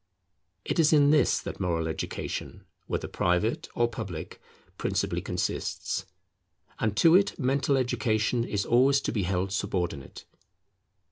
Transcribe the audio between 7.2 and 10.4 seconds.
mental education is always to be held subordinate.